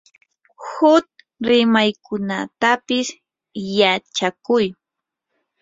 [0.71, 1.07] huk
[1.47, 3.07] rimaykunatapis
[3.77, 4.65] yachakuy.